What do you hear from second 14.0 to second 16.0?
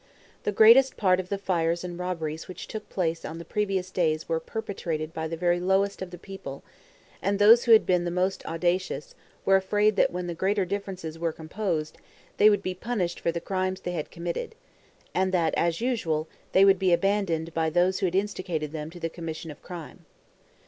committed; and that as